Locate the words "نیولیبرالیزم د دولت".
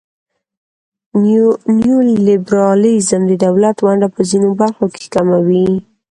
1.77-3.77